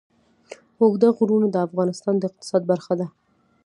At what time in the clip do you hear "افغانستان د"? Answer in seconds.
1.67-2.23